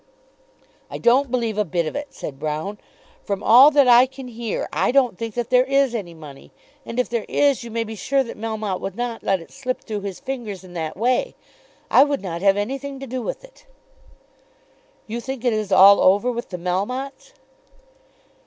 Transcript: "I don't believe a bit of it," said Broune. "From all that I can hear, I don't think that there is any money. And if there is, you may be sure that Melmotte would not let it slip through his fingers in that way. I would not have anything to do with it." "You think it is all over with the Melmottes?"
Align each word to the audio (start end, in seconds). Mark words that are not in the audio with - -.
"I 0.89 0.97
don't 0.97 1.29
believe 1.29 1.59
a 1.59 1.63
bit 1.63 1.85
of 1.85 1.95
it," 1.95 2.07
said 2.11 2.39
Broune. 2.39 2.79
"From 3.23 3.43
all 3.43 3.69
that 3.69 3.87
I 3.87 4.07
can 4.07 4.29
hear, 4.29 4.67
I 4.73 4.91
don't 4.91 5.15
think 5.15 5.35
that 5.35 5.51
there 5.51 5.63
is 5.63 5.93
any 5.93 6.15
money. 6.15 6.51
And 6.87 6.99
if 6.99 7.07
there 7.07 7.27
is, 7.29 7.63
you 7.63 7.69
may 7.69 7.83
be 7.83 7.93
sure 7.93 8.23
that 8.23 8.35
Melmotte 8.35 8.79
would 8.81 8.95
not 8.95 9.21
let 9.21 9.39
it 9.41 9.51
slip 9.51 9.81
through 9.81 10.01
his 10.01 10.19
fingers 10.19 10.63
in 10.63 10.73
that 10.73 10.97
way. 10.97 11.35
I 11.91 12.03
would 12.03 12.23
not 12.23 12.41
have 12.41 12.57
anything 12.57 12.99
to 12.99 13.05
do 13.05 13.21
with 13.21 13.43
it." 13.43 13.67
"You 15.05 15.21
think 15.21 15.45
it 15.45 15.53
is 15.53 15.71
all 15.71 16.01
over 16.01 16.31
with 16.31 16.49
the 16.49 16.57
Melmottes?" 16.57 17.33